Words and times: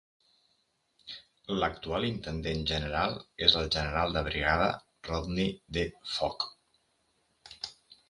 L'actual 1.63 2.07
Intendent 2.07 2.65
General 2.73 3.15
és 3.49 3.59
el 3.61 3.71
general 3.77 4.19
de 4.19 4.27
brigada 4.31 4.73
Rodney 5.13 5.57
D. 5.79 5.89
Fogg. 6.19 6.53